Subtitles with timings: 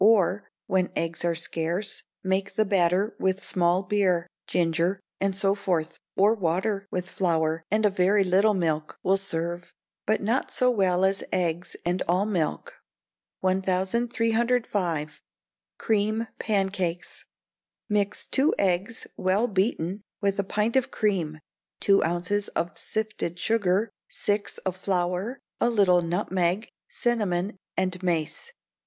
[0.03, 5.99] Or, when eggs are scarce, make the batter with small beer, ginger, and so forth;
[6.15, 9.71] or water, with flour, and a very little milk, will serve,
[10.07, 12.81] but not so well as eggs and all milk.
[13.41, 15.21] 1305.
[15.77, 17.25] Cream Pancakes.
[17.87, 21.37] Mix two eggs, well beaten, with a pint of cream,
[21.79, 28.51] two ounces of sifted sugar, six of flour, a little nutmeg, cinnamon, and mace.